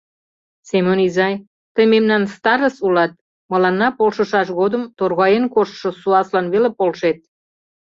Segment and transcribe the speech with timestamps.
[0.69, 1.35] Семон изай,
[1.73, 3.13] тый мемнан старыс улат,
[3.51, 7.17] мыланна полшышаш годым торгаен коштшо суаслан веле полшет.